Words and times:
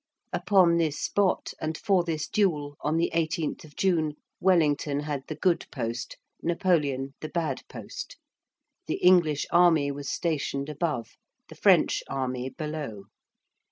Upon 0.33 0.77
this 0.77 0.97
spot, 0.99 1.53
and 1.61 1.77
for 1.77 2.03
this 2.03 2.27
duel, 2.27 2.75
on 2.81 2.97
the 2.97 3.11
18th 3.13 3.63
of 3.65 3.75
June, 3.75 4.15
Wellington 4.39 5.01
had 5.01 5.21
the 5.27 5.35
good 5.35 5.67
post, 5.71 6.17
Napoleon 6.41 7.13
the 7.21 7.29
bad 7.29 7.61
post. 7.69 8.17
The 8.87 8.95
English 8.95 9.45
army 9.51 9.91
was 9.91 10.09
stationed 10.09 10.69
above, 10.69 11.17
the 11.49 11.55
French 11.55 12.01
army 12.07 12.49
below. 12.49 13.03